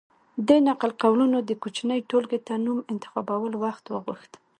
[0.47, 4.31] د نقل قولونو دې کوچنۍ ټولګې ته نوم انتخابول وخت وغوښت.